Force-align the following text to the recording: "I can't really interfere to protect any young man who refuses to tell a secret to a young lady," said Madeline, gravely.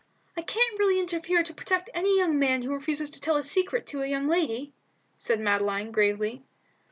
"I 0.35 0.41
can't 0.41 0.79
really 0.79 0.99
interfere 0.99 1.43
to 1.43 1.53
protect 1.53 1.91
any 1.93 2.17
young 2.17 2.39
man 2.39 2.63
who 2.63 2.73
refuses 2.73 3.11
to 3.11 3.21
tell 3.21 3.35
a 3.37 3.43
secret 3.43 3.85
to 3.87 4.01
a 4.01 4.07
young 4.07 4.27
lady," 4.27 4.73
said 5.19 5.39
Madeline, 5.39 5.91
gravely. 5.91 6.43